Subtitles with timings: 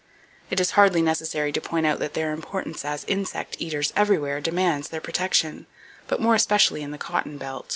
[0.49, 4.89] It is hardly necessary to point out that their importance as insect eaters everywhere demands
[4.89, 5.67] their protection,
[6.07, 7.69] but more especially in the cotton belt.